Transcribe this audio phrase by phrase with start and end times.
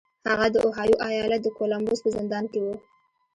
[0.29, 2.67] هغه د اوهايو ايالت د کولمبوس په زندان کې و.